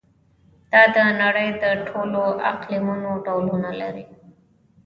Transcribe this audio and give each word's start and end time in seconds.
دا 0.71 0.83
د 0.95 0.97
نړۍ 1.21 1.49
د 1.63 1.65
ټولو 1.87 2.21
اقلیمونو 2.51 3.11
ډولونه 3.25 3.69
لري. 3.81 4.05